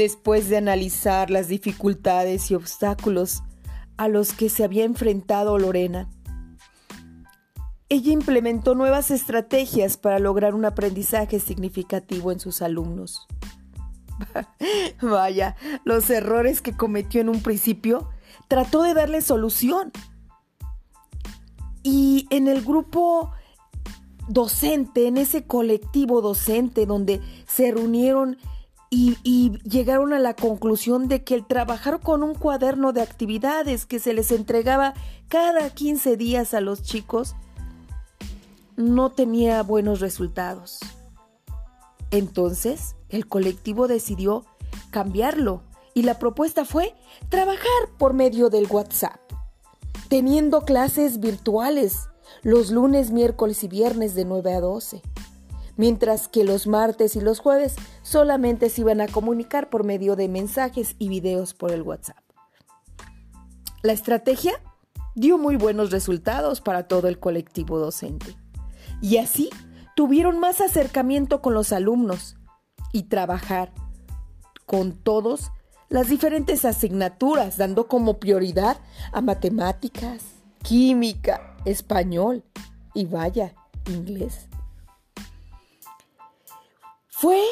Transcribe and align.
Después 0.00 0.48
de 0.48 0.56
analizar 0.56 1.28
las 1.28 1.48
dificultades 1.48 2.50
y 2.50 2.54
obstáculos 2.54 3.42
a 3.98 4.08
los 4.08 4.32
que 4.32 4.48
se 4.48 4.64
había 4.64 4.84
enfrentado 4.84 5.58
Lorena, 5.58 6.08
ella 7.90 8.10
implementó 8.10 8.74
nuevas 8.74 9.10
estrategias 9.10 9.98
para 9.98 10.18
lograr 10.18 10.54
un 10.54 10.64
aprendizaje 10.64 11.38
significativo 11.38 12.32
en 12.32 12.40
sus 12.40 12.62
alumnos. 12.62 13.26
Vaya, 15.02 15.54
los 15.84 16.08
errores 16.08 16.62
que 16.62 16.74
cometió 16.74 17.20
en 17.20 17.28
un 17.28 17.42
principio, 17.42 18.08
trató 18.48 18.82
de 18.82 18.94
darle 18.94 19.20
solución. 19.20 19.92
Y 21.82 22.26
en 22.30 22.48
el 22.48 22.62
grupo 22.62 23.32
docente, 24.28 25.08
en 25.08 25.18
ese 25.18 25.44
colectivo 25.44 26.22
docente 26.22 26.86
donde 26.86 27.20
se 27.46 27.70
reunieron 27.70 28.38
y, 28.90 29.58
llegaron 29.62 30.12
a 30.12 30.18
la 30.18 30.34
conclusión 30.34 31.06
de 31.06 31.22
que 31.22 31.36
el 31.36 31.46
trabajar 31.46 32.00
con 32.00 32.24
un 32.24 32.34
cuaderno 32.34 32.92
de 32.92 33.02
actividades 33.02 33.86
que 33.86 34.00
se 34.00 34.12
les 34.12 34.32
entregaba 34.32 34.94
cada 35.28 35.70
15 35.70 36.16
días 36.16 36.54
a 36.54 36.60
los 36.60 36.82
chicos 36.82 37.36
no 38.76 39.10
tenía 39.10 39.62
buenos 39.62 40.00
resultados. 40.00 40.80
Entonces, 42.10 42.96
el 43.08 43.28
colectivo 43.28 43.86
decidió 43.86 44.44
cambiarlo 44.90 45.62
y 45.94 46.02
la 46.02 46.18
propuesta 46.18 46.64
fue 46.64 46.94
trabajar 47.28 47.68
por 47.96 48.12
medio 48.12 48.50
del 48.50 48.66
WhatsApp, 48.68 49.20
teniendo 50.08 50.62
clases 50.62 51.20
virtuales 51.20 52.08
los 52.42 52.70
lunes, 52.70 53.12
miércoles 53.12 53.62
y 53.62 53.68
viernes 53.68 54.14
de 54.14 54.24
9 54.24 54.54
a 54.54 54.60
12, 54.60 55.02
mientras 55.80 56.28
que 56.28 56.44
los 56.44 56.66
martes 56.66 57.16
y 57.16 57.22
los 57.22 57.40
jueves 57.40 57.74
solamente 58.02 58.68
se 58.68 58.82
iban 58.82 59.00
a 59.00 59.08
comunicar 59.08 59.70
por 59.70 59.82
medio 59.82 60.14
de 60.14 60.28
mensajes 60.28 60.94
y 60.98 61.08
videos 61.08 61.54
por 61.54 61.72
el 61.72 61.80
WhatsApp. 61.80 62.18
La 63.82 63.94
estrategia 63.94 64.52
dio 65.14 65.38
muy 65.38 65.56
buenos 65.56 65.90
resultados 65.90 66.60
para 66.60 66.86
todo 66.86 67.08
el 67.08 67.18
colectivo 67.18 67.78
docente 67.78 68.36
y 69.00 69.16
así 69.16 69.48
tuvieron 69.96 70.38
más 70.38 70.60
acercamiento 70.60 71.40
con 71.40 71.54
los 71.54 71.72
alumnos 71.72 72.36
y 72.92 73.04
trabajar 73.04 73.72
con 74.66 74.92
todos 74.92 75.50
las 75.88 76.10
diferentes 76.10 76.66
asignaturas, 76.66 77.56
dando 77.56 77.88
como 77.88 78.20
prioridad 78.20 78.76
a 79.12 79.22
matemáticas, 79.22 80.22
química, 80.62 81.56
español 81.64 82.44
y 82.92 83.06
vaya, 83.06 83.54
inglés. 83.86 84.50
Fue 87.20 87.44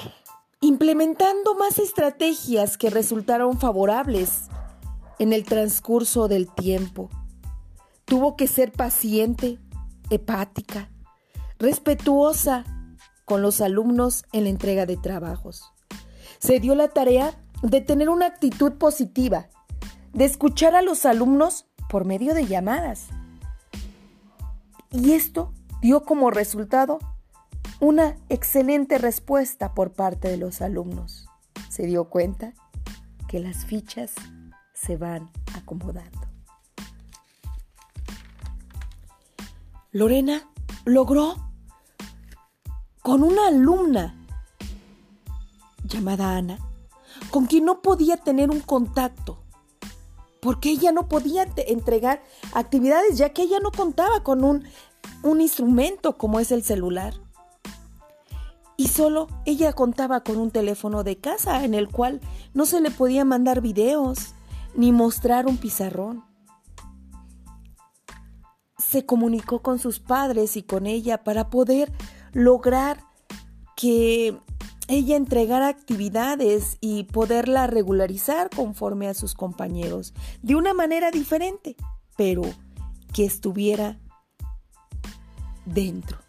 implementando 0.62 1.54
más 1.54 1.78
estrategias 1.78 2.78
que 2.78 2.88
resultaron 2.88 3.58
favorables 3.58 4.44
en 5.18 5.34
el 5.34 5.44
transcurso 5.44 6.26
del 6.26 6.50
tiempo. 6.50 7.10
Tuvo 8.06 8.34
que 8.34 8.46
ser 8.46 8.72
paciente, 8.72 9.58
hepática, 10.08 10.88
respetuosa 11.58 12.64
con 13.26 13.42
los 13.42 13.60
alumnos 13.60 14.24
en 14.32 14.44
la 14.44 14.48
entrega 14.48 14.86
de 14.86 14.96
trabajos. 14.96 15.70
Se 16.38 16.60
dio 16.60 16.74
la 16.74 16.88
tarea 16.88 17.38
de 17.60 17.82
tener 17.82 18.08
una 18.08 18.24
actitud 18.24 18.72
positiva, 18.78 19.50
de 20.14 20.24
escuchar 20.24 20.76
a 20.76 20.80
los 20.80 21.04
alumnos 21.04 21.66
por 21.90 22.06
medio 22.06 22.32
de 22.32 22.46
llamadas. 22.46 23.08
Y 24.90 25.12
esto 25.12 25.52
dio 25.82 26.04
como 26.04 26.30
resultado 26.30 27.00
una 27.80 28.16
excelente 28.28 28.98
respuesta 28.98 29.74
por 29.74 29.92
parte 29.92 30.28
de 30.28 30.36
los 30.36 30.62
alumnos. 30.62 31.28
Se 31.68 31.86
dio 31.86 32.08
cuenta 32.08 32.54
que 33.28 33.40
las 33.40 33.64
fichas 33.64 34.12
se 34.74 34.96
van 34.96 35.30
acomodando. 35.54 36.28
Lorena 39.90 40.48
logró 40.84 41.36
con 43.02 43.22
una 43.22 43.48
alumna 43.48 44.14
llamada 45.84 46.36
Ana, 46.36 46.58
con 47.30 47.46
quien 47.46 47.64
no 47.64 47.80
podía 47.80 48.18
tener 48.18 48.50
un 48.50 48.60
contacto, 48.60 49.38
porque 50.40 50.70
ella 50.70 50.92
no 50.92 51.08
podía 51.08 51.46
entregar 51.56 52.22
actividades, 52.52 53.16
ya 53.16 53.30
que 53.30 53.42
ella 53.42 53.60
no 53.60 53.70
contaba 53.70 54.22
con 54.22 54.44
un, 54.44 54.64
instrumento 55.40 56.16
como 56.16 56.38
es 56.38 56.52
el 56.52 56.62
celular. 56.62 57.14
Y 58.80 58.86
solo 58.86 59.26
ella 59.44 59.72
contaba 59.72 60.22
con 60.22 60.36
un 60.36 60.52
teléfono 60.52 61.02
de 61.02 61.18
casa 61.18 61.64
en 61.64 61.74
el 61.74 61.88
cual 61.88 62.20
no 62.54 62.64
se 62.64 62.80
le 62.80 62.92
podía 62.92 63.24
mandar 63.24 63.60
videos 63.60 64.36
ni 64.72 64.92
mostrar 64.92 65.48
un 65.48 65.56
pizarrón. 65.56 66.24
Se 68.78 69.04
comunicó 69.04 69.62
con 69.62 69.80
sus 69.80 69.98
padres 69.98 70.56
y 70.56 70.62
con 70.62 70.86
ella 70.86 71.24
para 71.24 71.50
poder 71.50 71.90
lograr 72.32 73.02
que 73.76 74.38
ella 74.86 75.16
entregara 75.16 75.66
actividades 75.66 76.78
y 76.80 77.02
poderla 77.02 77.66
regularizar 77.66 78.48
conforme 78.48 79.08
a 79.08 79.14
sus 79.14 79.34
compañeros, 79.34 80.14
de 80.40 80.54
una 80.54 80.72
manera 80.72 81.10
diferente, 81.10 81.74
pero 82.16 82.42
que 83.12 83.24
estuviera 83.24 83.98
dentro 85.66 86.27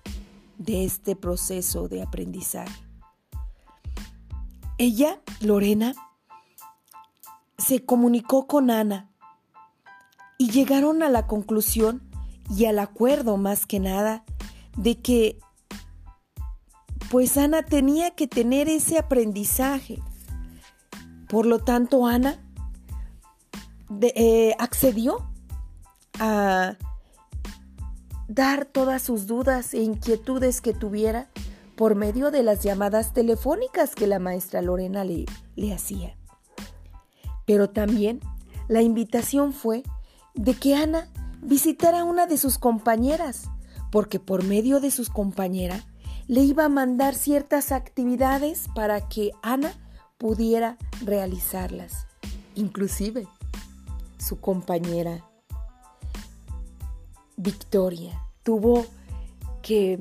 de 0.60 0.86
este 0.86 1.16
proceso 1.16 1.88
de 1.88 2.04
aprendizaje. 2.04 2.86
Ella, 4.78 5.20
Lorena, 5.42 5.96
se 7.58 7.86
comunicó 7.86 8.46
con 8.46 8.70
Ana 8.70 9.10
y 10.38 10.52
llegaron 10.52 11.02
a 11.02 11.10
la 11.10 11.28
conclusión 11.28 12.08
y 12.56 12.66
al 12.66 12.80
acuerdo 12.80 13.38
más 13.38 13.66
que 13.66 13.80
nada 13.80 14.24
de 14.78 15.00
que 15.02 15.40
pues 17.10 17.38
Ana 17.38 17.64
tenía 17.64 18.12
que 18.12 18.28
tener 18.28 18.70
ese 18.70 19.00
aprendizaje. 19.00 20.00
Por 21.28 21.46
lo 21.46 21.60
tanto, 21.60 22.06
Ana 22.06 22.40
eh, 24.02 24.56
accedió 24.60 25.30
a 26.20 26.76
dar 28.30 28.66
todas 28.66 29.02
sus 29.02 29.26
dudas 29.26 29.74
e 29.74 29.82
inquietudes 29.82 30.62
que 30.62 30.74
tuviera 30.74 31.30
por 31.76 31.96
medio 31.96 32.30
de 32.30 32.44
las 32.44 32.62
llamadas 32.62 33.12
telefónicas 33.12 33.96
que 33.96 34.06
la 34.06 34.20
maestra 34.20 34.62
Lorena 34.62 35.04
le, 35.04 35.26
hacía. 35.74 36.16
Pero 37.46 37.72
también 37.72 38.22
la 38.68 38.84
invitación 38.84 39.52
fue 39.52 39.84
de 40.36 40.54
que 40.54 40.76
Ana 40.76 41.10
visitara 41.42 42.02
a 42.02 42.04
una 42.04 42.28
de 42.28 42.38
sus 42.38 42.60
compañeras, 42.60 43.50
porque 43.92 44.20
por 44.20 44.44
medio 44.44 44.80
de 44.80 44.92
sus 44.92 45.10
compañeras 45.10 45.88
le 46.28 46.42
iba 46.42 46.66
a 46.66 46.70
mandar 46.70 47.16
ciertas 47.16 47.72
actividades 47.72 48.68
para 48.76 49.10
que 49.10 49.32
Ana 49.42 49.74
pudiera 50.20 50.78
realizarlas. 51.04 52.06
Inclusive 52.54 53.28
su 54.20 54.40
compañera 54.40 55.26
Victoria. 57.40 58.22
Tuvo 58.44 58.86
que 59.62 60.00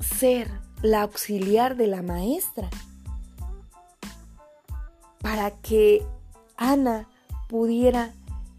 ser 0.00 0.48
la 0.80 1.02
auxiliar 1.02 1.76
de 1.76 1.88
la 1.88 2.02
maestra 2.02 2.70
para 5.20 5.50
que 5.50 6.06
Ana 6.56 7.08
pudiera 7.48 8.12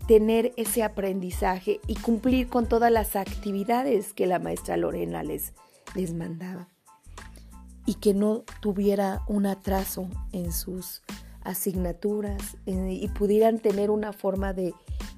tener 0.08 0.54
ese 0.58 0.84
aprendizaje 0.84 1.80
y 1.88 1.96
cumplir 1.96 2.50
con 2.50 2.68
todas 2.68 2.92
las 2.92 3.16
actividades 3.16 4.14
que 4.14 4.28
la 4.28 4.40
maestra 4.40 4.78
Lorena 4.78 5.24
les 5.24 5.54
les 5.96 6.14
mandaba. 6.14 6.68
Y 7.86 7.96
que 7.96 8.14
no 8.14 8.44
tuviera 8.62 9.24
un 9.28 9.46
atraso 9.46 10.10
en 10.32 10.52
sus 10.52 11.02
asignaturas 11.42 12.58
y 12.66 13.08
pudieran 13.10 13.60
tener 13.60 13.92
una 13.92 14.12
forma 14.12 14.54
de 14.54 14.74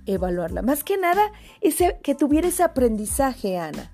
evaluarla. 0.07 0.62
Más 0.62 0.83
que 0.83 0.98
nada, 0.98 1.31
ese, 1.62 2.00
que 2.01 2.15
tuviera 2.15 2.48
ese 2.48 2.63
aprendizaje, 2.63 3.57
Ana. 3.57 3.92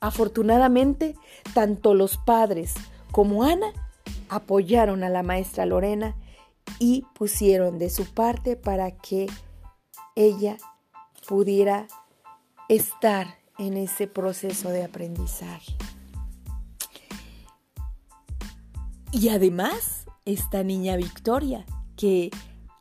Afortunadamente, 0.00 1.16
tanto 1.54 1.92
los 1.94 2.16
padres 2.18 2.74
como 3.10 3.42
Ana 3.42 3.72
apoyaron 4.28 5.02
a 5.02 5.08
la 5.08 5.22
maestra 5.22 5.66
Lorena 5.66 6.16
y 6.78 7.04
pusieron 7.14 7.78
de 7.78 7.90
su 7.90 8.06
parte 8.06 8.56
para 8.56 8.92
que 8.92 9.26
ella 10.14 10.56
pudiera 11.26 11.88
estar 12.68 13.38
en 13.58 13.76
ese 13.76 14.06
proceso 14.06 14.70
de 14.70 14.84
aprendizaje. 14.84 15.74
Y 19.10 19.30
además, 19.30 20.04
esta 20.24 20.62
niña 20.62 20.96
Victoria, 20.96 21.64
que 21.96 22.30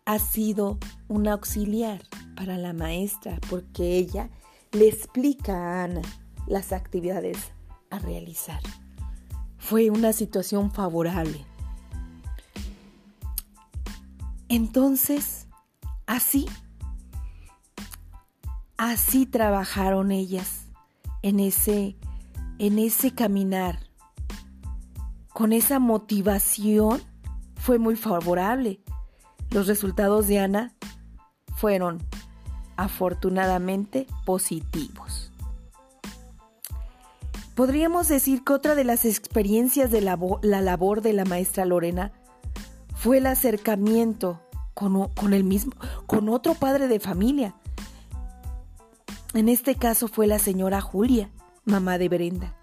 ha 0.05 0.19
sido 0.19 0.77
un 1.07 1.27
auxiliar 1.27 2.01
para 2.37 2.55
la 2.55 2.71
maestra, 2.71 3.39
porque 3.49 3.97
ella 3.97 4.29
le 4.71 4.87
explica 4.87 5.53
a 5.53 5.83
Ana 5.85 6.01
las 6.45 6.71
actividades 6.71 7.51
a 7.89 7.97
realizar. 7.97 8.61
Fue 9.57 9.89
una 9.89 10.13
situación 10.13 10.71
favorable. 10.71 11.43
Entonces, 14.49 15.47
así, 16.05 16.45
así 18.77 19.25
trabajaron 19.25 20.11
ellas 20.11 20.67
en 21.23 21.39
ese, 21.39 21.97
en 22.59 22.77
ese 22.77 23.15
caminar. 23.15 23.79
Con 25.33 25.53
esa 25.53 25.79
motivación 25.79 27.01
fue 27.55 27.79
muy 27.79 27.95
favorable. 27.95 28.79
Los 29.49 29.65
resultados 29.65 30.27
de 30.27 30.39
Ana 30.39 30.75
fueron 31.55 31.97
afortunadamente 32.77 34.07
positivos. 34.25 35.31
Podríamos 37.55 38.07
decir 38.07 38.43
que 38.43 38.53
otra 38.53 38.75
de 38.75 38.83
las 38.83 39.03
experiencias 39.03 39.89
de 39.89 40.01
la, 40.01 40.15
labor 40.43 41.01
de 41.01 41.13
la 41.13 41.25
maestra 41.25 41.65
Lorena 41.65 42.11
fue 42.95 43.17
el 43.17 43.25
acercamiento 43.25 44.41
con, 44.75 45.09
con, 45.09 45.33
el 45.33 45.43
mismo, 45.43 45.73
con 46.05 46.29
otro 46.29 46.53
padre 46.53 46.87
de 46.87 46.99
familia. 46.99 47.55
En 49.33 49.49
este 49.49 49.75
caso 49.75 50.07
fue 50.07 50.27
la 50.27 50.39
señora 50.39 50.81
Julia, 50.81 51.31
mamá 51.65 51.97
de 51.97 52.09
Brenda. 52.09 52.55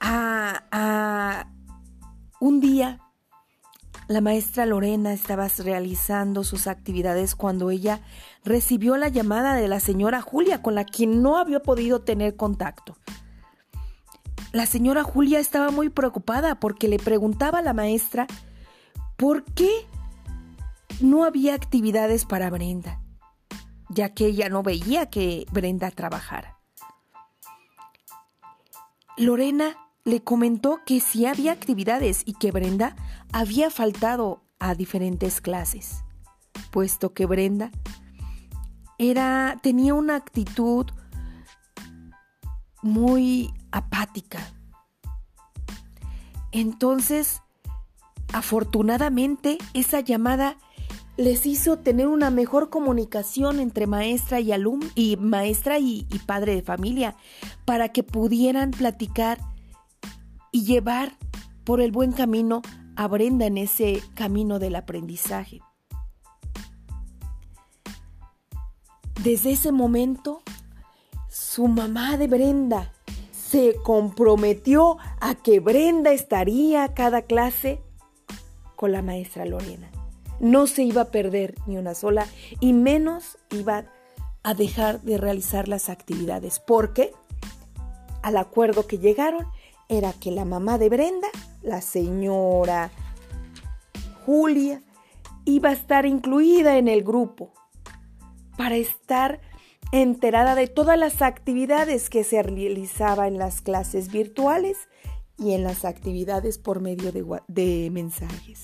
A, 0.00 1.46
un 2.40 2.60
día, 2.60 3.00
la 4.10 4.20
maestra 4.20 4.66
Lorena 4.66 5.12
estaba 5.12 5.46
realizando 5.58 6.42
sus 6.42 6.66
actividades 6.66 7.36
cuando 7.36 7.70
ella 7.70 8.00
recibió 8.44 8.96
la 8.96 9.06
llamada 9.06 9.54
de 9.54 9.68
la 9.68 9.78
señora 9.78 10.20
Julia, 10.20 10.62
con 10.62 10.74
la 10.74 10.84
que 10.84 11.06
no 11.06 11.38
había 11.38 11.62
podido 11.62 12.00
tener 12.00 12.34
contacto. 12.34 12.96
La 14.50 14.66
señora 14.66 15.04
Julia 15.04 15.38
estaba 15.38 15.70
muy 15.70 15.90
preocupada 15.90 16.58
porque 16.58 16.88
le 16.88 16.98
preguntaba 16.98 17.60
a 17.60 17.62
la 17.62 17.72
maestra 17.72 18.26
por 19.16 19.44
qué 19.44 19.70
no 21.00 21.24
había 21.24 21.54
actividades 21.54 22.24
para 22.24 22.50
Brenda, 22.50 23.00
ya 23.90 24.12
que 24.12 24.26
ella 24.26 24.48
no 24.48 24.64
veía 24.64 25.06
que 25.06 25.46
Brenda 25.52 25.88
trabajara. 25.92 26.58
Lorena 29.16 29.76
le 30.04 30.22
comentó 30.22 30.80
que 30.86 31.00
sí 31.00 31.26
había 31.26 31.52
actividades 31.52 32.22
y 32.24 32.34
que 32.34 32.52
Brenda 32.52 32.96
había 33.32 33.70
faltado 33.70 34.42
a 34.58 34.74
diferentes 34.74 35.40
clases, 35.40 36.04
puesto 36.70 37.12
que 37.12 37.26
Brenda 37.26 37.70
era 38.98 39.58
tenía 39.62 39.94
una 39.94 40.16
actitud 40.16 40.86
muy 42.82 43.52
apática. 43.70 44.40
Entonces, 46.52 47.42
afortunadamente, 48.32 49.58
esa 49.74 50.00
llamada 50.00 50.56
les 51.16 51.46
hizo 51.46 51.78
tener 51.78 52.08
una 52.08 52.30
mejor 52.30 52.70
comunicación 52.70 53.60
entre 53.60 53.86
maestra 53.86 54.40
y 54.40 54.52
alumno 54.52 54.86
y 54.94 55.16
maestra 55.16 55.78
y 55.78 56.04
padre 56.26 56.54
de 56.54 56.62
familia 56.62 57.14
para 57.64 57.90
que 57.90 58.02
pudieran 58.02 58.70
platicar 58.70 59.38
y 60.52 60.64
llevar 60.64 61.16
por 61.64 61.80
el 61.80 61.92
buen 61.92 62.12
camino 62.12 62.62
a 62.96 63.08
Brenda 63.08 63.46
en 63.46 63.58
ese 63.58 64.02
camino 64.14 64.58
del 64.58 64.76
aprendizaje. 64.76 65.60
Desde 69.22 69.52
ese 69.52 69.70
momento, 69.70 70.42
su 71.28 71.68
mamá 71.68 72.16
de 72.16 72.26
Brenda 72.26 72.92
se 73.32 73.74
comprometió 73.84 74.96
a 75.20 75.34
que 75.34 75.60
Brenda 75.60 76.12
estaría 76.12 76.94
cada 76.94 77.22
clase 77.22 77.80
con 78.76 78.92
la 78.92 79.02
maestra 79.02 79.44
Lorena. 79.44 79.90
No 80.40 80.66
se 80.66 80.84
iba 80.84 81.02
a 81.02 81.10
perder 81.10 81.54
ni 81.66 81.76
una 81.76 81.94
sola 81.94 82.26
y 82.60 82.72
menos 82.72 83.36
iba 83.50 83.84
a 84.42 84.54
dejar 84.54 85.02
de 85.02 85.18
realizar 85.18 85.68
las 85.68 85.90
actividades 85.90 86.60
porque 86.60 87.12
al 88.22 88.36
acuerdo 88.36 88.86
que 88.86 88.98
llegaron 88.98 89.46
era 89.90 90.12
que 90.12 90.30
la 90.30 90.44
mamá 90.44 90.78
de 90.78 90.88
Brenda, 90.88 91.28
la 91.62 91.80
señora 91.82 92.90
Julia, 94.24 94.82
iba 95.44 95.70
a 95.70 95.72
estar 95.72 96.06
incluida 96.06 96.78
en 96.78 96.88
el 96.88 97.02
grupo 97.02 97.52
para 98.56 98.76
estar 98.76 99.40
enterada 99.92 100.54
de 100.54 100.68
todas 100.68 100.96
las 100.96 101.22
actividades 101.22 102.08
que 102.08 102.22
se 102.22 102.42
realizaba 102.42 103.26
en 103.26 103.36
las 103.36 103.60
clases 103.60 104.12
virtuales 104.12 104.76
y 105.36 105.52
en 105.52 105.64
las 105.64 105.84
actividades 105.84 106.58
por 106.58 106.80
medio 106.80 107.10
de, 107.10 107.24
de 107.48 107.90
mensajes. 107.90 108.62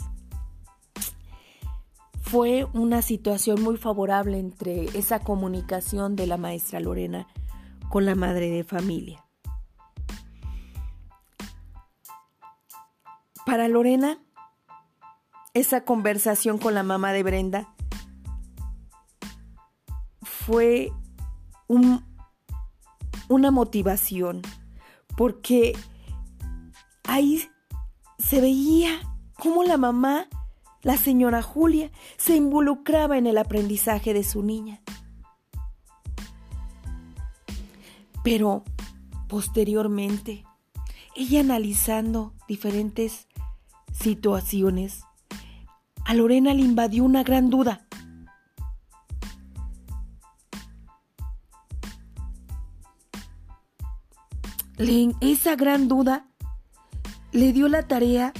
Fue 2.20 2.66
una 2.72 3.02
situación 3.02 3.62
muy 3.62 3.76
favorable 3.76 4.38
entre 4.38 4.84
esa 4.98 5.18
comunicación 5.20 6.14
de 6.14 6.26
la 6.28 6.36
maestra 6.36 6.78
Lorena 6.78 7.26
con 7.88 8.04
la 8.04 8.14
madre 8.14 8.50
de 8.50 8.62
familia. 8.62 9.25
Para 13.46 13.68
Lorena, 13.68 14.18
esa 15.54 15.84
conversación 15.84 16.58
con 16.58 16.74
la 16.74 16.82
mamá 16.82 17.12
de 17.12 17.22
Brenda 17.22 17.72
fue 20.20 20.90
una 23.28 23.50
motivación, 23.52 24.42
porque 25.16 25.78
ahí 27.04 27.48
se 28.18 28.40
veía 28.40 29.00
cómo 29.38 29.62
la 29.62 29.76
mamá, 29.76 30.26
la 30.82 30.96
señora 30.96 31.40
Julia, 31.40 31.92
se 32.16 32.34
involucraba 32.34 33.16
en 33.16 33.28
el 33.28 33.38
aprendizaje 33.38 34.12
de 34.12 34.24
su 34.24 34.42
niña. 34.42 34.82
Pero 38.24 38.64
posteriormente, 39.28 40.44
ella 41.14 41.40
analizando 41.40 42.34
diferentes 42.48 43.28
situaciones, 44.06 45.02
a 46.04 46.14
Lorena 46.14 46.54
le 46.54 46.60
invadió 46.60 47.02
una 47.02 47.24
gran 47.24 47.50
duda. 47.50 47.80
esa 55.20 55.56
gran 55.56 55.88
duda 55.88 56.28
le 57.32 57.52
dio 57.52 57.66
la 57.66 57.82
tarea 57.88 58.32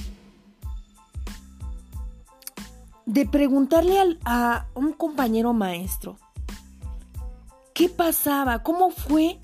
de 3.05 3.25
preguntarle 3.25 4.17
a 4.23 4.67
un 4.73 4.93
compañero 4.93 5.51
maestro 5.51 6.17
qué 7.73 7.89
pasaba, 7.89 8.63
cómo 8.63 8.91
fue 8.91 9.41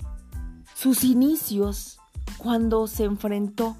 sus 0.74 1.04
inicios 1.04 1.98
cuando 2.38 2.86
se 2.86 3.04
enfrentó 3.04 3.76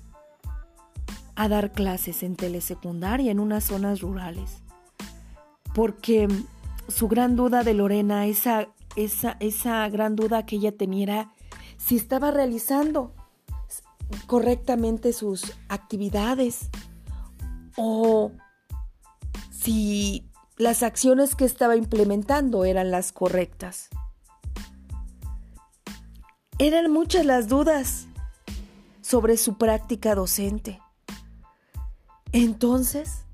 a 1.36 1.48
dar 1.48 1.72
clases 1.72 2.22
en 2.22 2.36
telesecundaria 2.36 3.30
en 3.30 3.40
unas 3.40 3.64
zonas 3.64 4.00
rurales. 4.00 4.62
Porque 5.74 6.28
su 6.88 7.08
gran 7.08 7.36
duda 7.36 7.64
de 7.64 7.74
Lorena, 7.74 8.26
esa, 8.26 8.68
esa, 8.96 9.36
esa 9.40 9.88
gran 9.88 10.16
duda 10.16 10.46
que 10.46 10.56
ella 10.56 10.76
tenía 10.76 11.02
era 11.02 11.32
si 11.76 11.96
estaba 11.96 12.30
realizando 12.30 13.12
correctamente 14.26 15.12
sus 15.12 15.52
actividades 15.68 16.70
o 17.76 18.30
si 19.50 20.28
las 20.56 20.82
acciones 20.82 21.34
que 21.34 21.44
estaba 21.44 21.76
implementando 21.76 22.64
eran 22.64 22.90
las 22.90 23.12
correctas. 23.12 23.88
Eran 26.58 26.92
muchas 26.92 27.26
las 27.26 27.48
dudas 27.48 28.06
sobre 29.00 29.36
su 29.36 29.58
práctica 29.58 30.14
docente. 30.14 30.80
Entonces, 32.34 33.26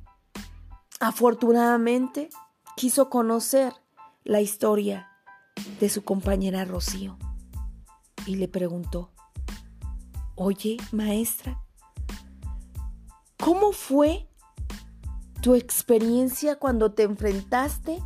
afortunadamente, 1.00 2.28
quiso 2.76 3.08
conocer 3.08 3.72
la 4.24 4.42
historia 4.42 5.08
de 5.80 5.88
su 5.88 6.04
compañera 6.04 6.66
Rocío 6.66 7.16
y 8.26 8.36
le 8.36 8.46
preguntó, 8.46 9.10
oye, 10.34 10.76
maestra, 10.92 11.62
¿cómo 13.38 13.72
fue 13.72 14.28
tu 15.40 15.54
experiencia 15.54 16.56
cuando 16.56 16.92
te 16.92 17.04
enfrentaste 17.04 18.02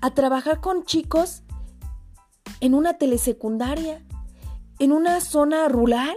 a 0.00 0.14
trabajar 0.14 0.62
con 0.62 0.84
chicos 0.84 1.42
en 2.60 2.72
una 2.72 2.94
telesecundaria, 2.94 4.02
en 4.78 4.92
una 4.92 5.20
zona 5.20 5.68
rural, 5.68 6.16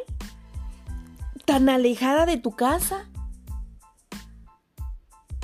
tan 1.43 1.67
alejada 1.67 2.25
de 2.25 2.37
tu 2.37 2.51
casa? 2.51 3.09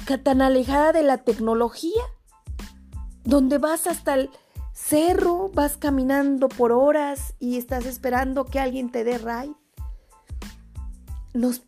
Tan 0.04 0.42
alejada 0.42 0.92
de 0.92 1.04
la 1.04 1.20
tecnología, 1.20 2.04
donde 3.24 3.58
vas 3.58 3.88
hasta 3.88 4.16
el 4.16 4.30
cerro, 4.74 5.50
vas 5.54 5.78
caminando 5.78 6.50
por 6.50 6.72
horas 6.72 7.36
y 7.40 7.58
estás 7.58 7.86
esperando 7.86 8.46
que 8.46 8.60
alguien 8.60 8.92
te 8.92 9.04
dé 9.04 9.18
ride. 9.18 9.56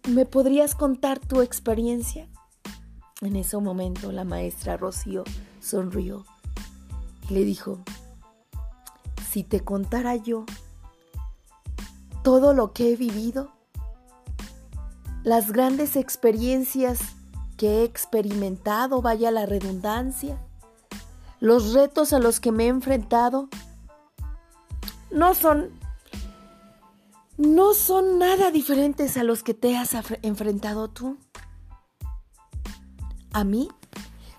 ¿Me 0.10 0.26
podrías 0.26 0.76
contar 0.76 1.20
tu 1.20 1.42
experiencia? 1.42 2.28
En 3.22 3.36
ese 3.36 3.58
momento 3.58 4.12
la 4.12 4.24
maestra 4.24 4.78
Rocío 4.78 5.24
sonrió 5.62 6.26
y 7.30 7.34
le 7.34 7.46
dijo, 7.46 7.80
si 9.30 9.44
te 9.44 9.62
contara 9.62 10.16
yo 10.16 10.46
todo 12.22 12.54
lo 12.54 12.74
que 12.74 12.92
he 12.92 12.96
vivido, 12.96 13.52
las 15.24 15.52
grandes 15.52 15.96
experiencias 15.96 17.00
que 17.58 17.82
he 17.82 17.84
experimentado, 17.84 19.02
vaya 19.02 19.32
la 19.32 19.46
redundancia, 19.46 20.38
los 21.40 21.74
retos 21.74 22.14
a 22.14 22.20
los 22.20 22.40
que 22.40 22.52
me 22.52 22.66
he 22.66 22.68
enfrentado, 22.68 23.50
no 25.12 25.34
son 25.34 25.70
no 27.38 27.74
son 27.74 28.18
nada 28.18 28.50
diferentes 28.50 29.18
a 29.18 29.24
los 29.24 29.44
que 29.44 29.54
te 29.54 29.76
has 29.76 29.94
enfrentado 30.22 30.90
tú. 30.90 31.18
A 33.34 33.44
mí 33.44 33.70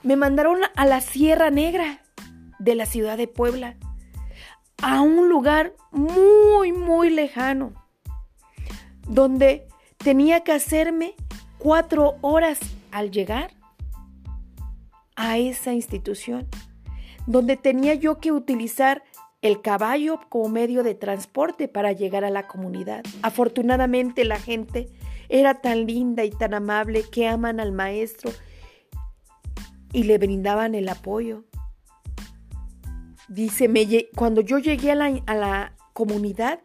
me 0.03 0.17
mandaron 0.17 0.61
a 0.75 0.87
la 0.87 1.03
Sierra 1.03 1.51
Negra 1.51 2.03
de 2.59 2.75
la 2.75 2.87
ciudad 2.87 3.19
de 3.19 3.29
Puebla, 3.29 3.77
a 4.83 5.03
un 5.03 5.29
lugar 5.29 5.75
muy, 5.91 6.73
muy 6.73 7.11
lejano, 7.11 7.75
donde 9.07 9.69
tenía 9.99 10.43
que 10.43 10.53
hacerme 10.53 11.15
cuatro 11.59 12.17
horas 12.23 12.59
al 12.97 13.11
llegar 13.11 13.51
a 15.17 15.37
esa 15.37 15.75
institución, 15.75 16.49
donde 17.27 17.59
tenía 17.59 17.93
yo 17.93 18.21
que 18.21 18.33
utilizar 18.33 19.03
el 19.43 19.61
caballo 19.61 20.19
como 20.31 20.49
medio 20.49 20.83
de 20.83 20.95
transporte 20.95 21.69
para 21.69 21.93
llegar 21.93 22.25
a 22.25 22.31
la 22.31 22.47
comunidad. 22.47 23.05
Afortunadamente 23.21 24.25
la 24.25 24.39
gente 24.39 24.89
era 25.29 25.61
tan 25.61 25.87
linda 25.87 26.25
y 26.25 26.31
tan 26.31 26.55
amable 26.55 27.05
que 27.13 27.29
aman 27.29 27.61
al 27.61 27.73
maestro 27.73 28.31
y 29.93 30.05
le 30.05 30.17
brindaban 30.17 30.75
el 30.75 30.89
apoyo. 30.89 31.45
Dice, 33.29 33.69
cuando 34.17 34.41
yo 34.41 34.59
llegué 34.59 34.93
a 34.93 34.95
la, 34.95 35.23
a 35.27 35.35
la 35.35 35.77
comunidad, 35.93 36.61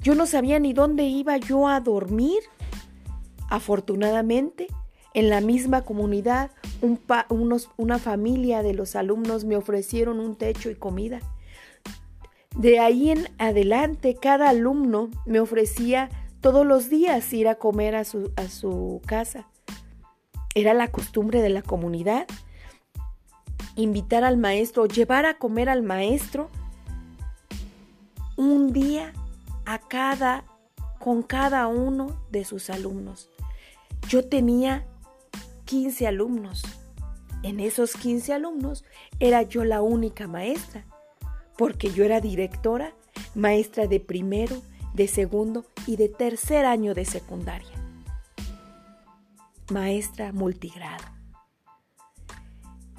yo 0.00 0.14
no 0.14 0.24
sabía 0.24 0.58
ni 0.60 0.72
dónde 0.72 1.04
iba 1.04 1.36
yo 1.36 1.68
a 1.68 1.80
dormir. 1.80 2.38
Afortunadamente, 3.50 4.68
en 5.14 5.30
la 5.30 5.40
misma 5.40 5.82
comunidad, 5.82 6.50
una 7.76 7.98
familia 7.98 8.62
de 8.62 8.74
los 8.74 8.96
alumnos 8.96 9.44
me 9.44 9.56
ofrecieron 9.56 10.20
un 10.20 10.36
techo 10.36 10.70
y 10.70 10.74
comida. 10.74 11.20
De 12.56 12.78
ahí 12.78 13.10
en 13.10 13.28
adelante, 13.38 14.16
cada 14.20 14.48
alumno 14.48 15.10
me 15.26 15.40
ofrecía 15.40 16.08
todos 16.40 16.66
los 16.66 16.88
días 16.88 17.32
ir 17.32 17.48
a 17.48 17.56
comer 17.56 17.94
a 17.94 18.04
su, 18.04 18.32
a 18.36 18.48
su 18.48 19.00
casa. 19.06 19.48
Era 20.54 20.74
la 20.74 20.88
costumbre 20.88 21.40
de 21.40 21.50
la 21.50 21.62
comunidad 21.62 22.26
invitar 23.78 24.24
al 24.24 24.36
maestro, 24.36 24.86
llevar 24.86 25.24
a 25.24 25.38
comer 25.38 25.68
al 25.68 25.82
maestro 25.82 26.50
un 28.36 28.72
día 28.72 29.12
a 29.64 29.78
cada 29.78 30.44
con 30.98 31.22
cada 31.22 31.68
uno 31.68 32.20
de 32.30 32.44
sus 32.44 32.70
alumnos. 32.70 33.30
Yo 34.08 34.28
tenía 34.28 34.84
15 35.68 36.06
alumnos. 36.06 36.62
En 37.42 37.60
esos 37.60 37.92
15 37.92 38.32
alumnos 38.32 38.86
era 39.20 39.42
yo 39.42 39.64
la 39.64 39.82
única 39.82 40.26
maestra, 40.26 40.86
porque 41.58 41.92
yo 41.92 42.04
era 42.04 42.22
directora, 42.22 42.94
maestra 43.34 43.86
de 43.86 44.00
primero, 44.00 44.62
de 44.94 45.08
segundo 45.08 45.66
y 45.86 45.96
de 45.96 46.08
tercer 46.08 46.64
año 46.64 46.94
de 46.94 47.04
secundaria. 47.04 47.68
Maestra 49.70 50.32
multigrado. 50.32 51.04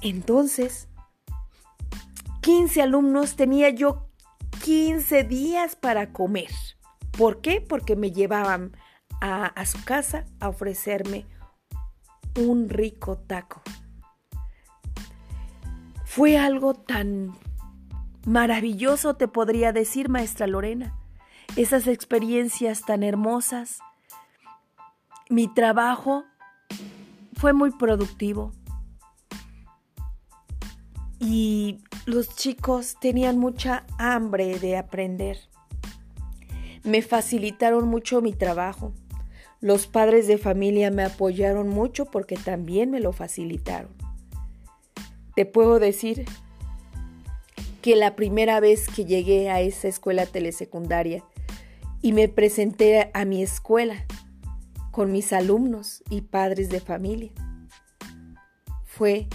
Entonces, 0.00 0.86
15 2.42 2.82
alumnos 2.82 3.34
tenía 3.34 3.70
yo 3.70 4.06
15 4.62 5.24
días 5.24 5.74
para 5.74 6.12
comer. 6.12 6.52
¿Por 7.18 7.40
qué? 7.40 7.60
Porque 7.60 7.96
me 7.96 8.12
llevaban 8.12 8.76
a, 9.20 9.66
su 9.66 9.84
casa 9.84 10.24
a 10.38 10.48
ofrecerme 10.48 11.26
un 12.36 12.68
rico 12.68 13.18
taco. 13.18 13.62
Fue 16.04 16.38
algo 16.38 16.74
tan 16.74 17.32
maravilloso, 18.26 19.14
te 19.14 19.28
podría 19.28 19.72
decir, 19.72 20.08
maestra 20.08 20.46
Lorena. 20.46 20.96
Esas 21.56 21.86
experiencias 21.86 22.82
tan 22.82 23.02
hermosas. 23.02 23.78
Mi 25.28 25.46
trabajo 25.46 26.24
fue 27.34 27.52
muy 27.52 27.70
productivo 27.70 28.52
y 31.20 31.84
los 32.06 32.34
chicos 32.34 32.96
tenían 33.00 33.38
mucha 33.38 33.84
hambre 33.98 34.58
de 34.58 34.76
aprender. 34.76 35.38
Me 36.82 37.02
facilitaron 37.02 37.86
mucho 37.86 38.20
mi 38.22 38.32
trabajo. 38.32 38.94
Los 39.60 39.86
padres 39.86 40.26
de 40.26 40.38
familia 40.38 40.90
me 40.90 41.04
apoyaron 41.04 41.68
mucho 41.68 42.06
porque 42.06 42.36
también 42.36 42.90
me 42.90 43.00
lo 43.00 43.12
facilitaron. 43.12 43.90
Te 45.34 45.44
puedo 45.44 45.78
decir 45.78 46.24
que 47.82 47.96
la 47.96 48.16
primera 48.16 48.60
vez 48.60 48.88
que 48.88 49.04
llegué 49.04 49.50
a 49.50 49.60
esa 49.60 49.88
escuela 49.88 50.26
telesecundaria 50.26 51.24
y 52.02 52.12
me 52.12 52.28
presenté 52.28 53.10
a 53.12 53.24
mi 53.24 53.42
escuela 53.42 54.06
con 54.90 55.12
mis 55.12 55.32
alumnos 55.32 56.02
y 56.10 56.22
padres 56.22 56.68
de 56.70 56.80
familia, 56.80 57.32
fue 58.84 59.28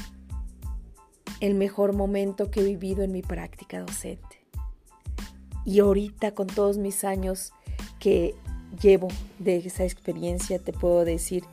el 1.39 1.53
mejor 1.53 1.93
momento 1.93 2.49
que 2.51 2.61
he 2.61 2.63
vivido 2.63 3.03
en 3.03 3.11
mi 3.11 3.21
práctica 3.21 3.79
docente. 3.79 4.45
Y 5.65 5.79
ahorita 5.79 6.33
con 6.33 6.47
todos 6.47 6.77
mis 6.77 7.03
años 7.03 7.51
que 7.99 8.35
llevo 8.81 9.07
de 9.39 9.57
esa 9.57 9.83
experiencia, 9.83 10.59
te 10.59 10.73
puedo 10.73 11.05
decir 11.05 11.43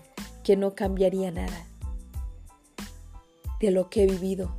que 0.42 0.57
no 0.57 0.75
cambiaría 0.75 1.31
nada 1.31 1.66
de 3.61 3.71
lo 3.71 3.90
que 3.90 4.04
he 4.04 4.07
vivido 4.07 4.54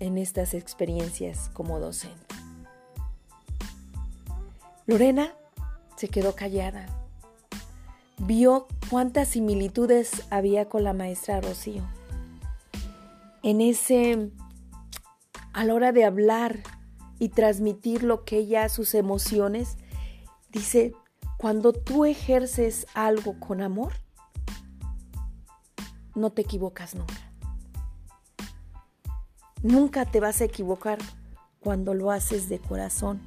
en 0.00 0.18
estas 0.18 0.54
experiencias 0.54 1.50
como 1.52 1.78
docente. 1.78 2.34
Lorena 4.86 5.34
se 5.96 6.08
quedó 6.08 6.34
callada. 6.34 6.86
Vio 8.18 8.66
cuántas 8.90 9.28
similitudes 9.28 10.10
había 10.30 10.68
con 10.68 10.84
la 10.84 10.92
maestra 10.92 11.40
Rocío 11.40 11.82
en 13.42 13.60
ese, 13.60 14.30
a 15.52 15.64
la 15.64 15.74
hora 15.74 15.92
de 15.92 16.04
hablar 16.04 16.60
y 17.18 17.28
transmitir 17.28 18.02
lo 18.02 18.24
que 18.24 18.38
ella, 18.38 18.68
sus 18.68 18.94
emociones, 18.94 19.76
dice, 20.50 20.92
cuando 21.42 21.72
tú 21.72 22.04
ejerces 22.04 22.86
algo 22.94 23.40
con 23.40 23.62
amor, 23.62 23.94
no 26.14 26.30
te 26.30 26.42
equivocas 26.42 26.94
nunca. 26.94 27.32
Nunca 29.60 30.04
te 30.04 30.20
vas 30.20 30.40
a 30.40 30.44
equivocar 30.44 31.00
cuando 31.58 31.94
lo 31.94 32.12
haces 32.12 32.48
de 32.48 32.60
corazón, 32.60 33.20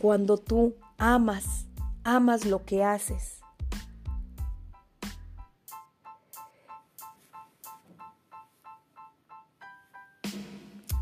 cuando 0.00 0.38
tú 0.38 0.74
amas, 0.98 1.66
amas 2.02 2.46
lo 2.46 2.64
que 2.64 2.82
haces. 2.82 3.38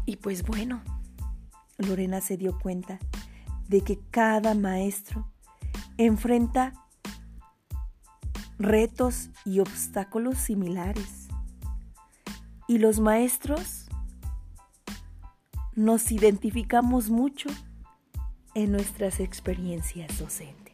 Y 0.04 0.16
pues 0.16 0.42
bueno, 0.44 0.82
Lorena 1.78 2.20
se 2.20 2.36
dio 2.36 2.58
cuenta 2.58 2.98
de 3.66 3.80
que 3.80 3.98
cada 4.10 4.52
maestro 4.52 5.26
enfrenta 6.06 6.72
retos 8.58 9.28
y 9.44 9.60
obstáculos 9.60 10.38
similares. 10.38 11.28
Y 12.66 12.78
los 12.78 13.00
maestros 13.00 13.90
nos 15.74 16.10
identificamos 16.10 17.10
mucho 17.10 17.50
en 18.54 18.72
nuestras 18.72 19.20
experiencias 19.20 20.18
docentes. 20.18 20.69